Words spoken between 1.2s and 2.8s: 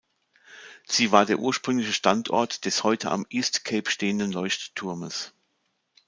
der ursprüngliche Standort